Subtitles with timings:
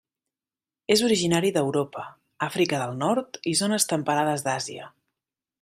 [0.95, 2.07] És originari d'Europa,
[2.47, 4.93] Àfrica del Nord i zones temperades d'Àsia.